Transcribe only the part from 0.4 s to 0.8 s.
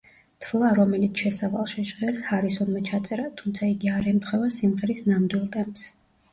თვლა,